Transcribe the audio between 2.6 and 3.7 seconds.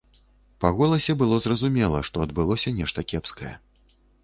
нешта кепскае.